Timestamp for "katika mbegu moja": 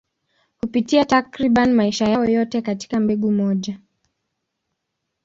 2.61-3.79